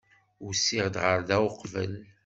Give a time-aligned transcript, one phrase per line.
[0.45, 1.93] Usiɣ-d ɣer da uqbel.